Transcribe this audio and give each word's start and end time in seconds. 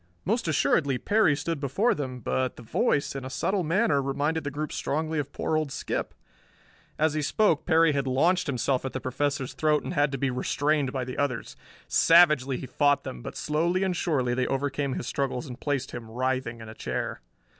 Most 0.25 0.47
assuredly 0.47 0.97
Perry 0.97 1.35
stood 1.35 1.59
before 1.59 1.93
them, 1.93 2.21
but 2.21 2.55
the 2.55 2.63
voice, 2.63 3.15
in 3.15 3.23
a 3.23 3.29
subtle 3.29 3.63
manner, 3.63 4.01
reminded 4.01 4.43
the 4.43 4.49
group 4.49 4.71
strongly 4.71 5.19
of 5.19 5.31
poor 5.31 5.55
old 5.55 5.71
Skip. 5.71 6.15
As 6.97 7.13
he 7.13 7.21
spoke 7.21 7.67
Perry 7.67 7.91
had 7.91 8.07
launched 8.07 8.47
himself 8.47 8.83
at 8.83 8.93
the 8.93 8.99
Professor's 8.99 9.53
throat 9.53 9.83
and 9.83 9.93
had 9.93 10.11
to 10.11 10.17
be 10.17 10.31
restrained 10.31 10.91
by 10.91 11.03
the 11.03 11.19
others. 11.19 11.55
Savagely 11.87 12.57
he 12.57 12.65
fought 12.65 13.03
them 13.03 13.21
but 13.21 13.37
slowly 13.37 13.83
and 13.83 13.95
surely 13.95 14.33
they 14.33 14.47
overcame 14.47 14.93
his 14.95 15.05
struggles 15.05 15.45
and 15.45 15.59
placed 15.61 15.91
him, 15.91 16.09
writhing, 16.09 16.61
in 16.61 16.67
a 16.67 16.73
chair. 16.73 17.21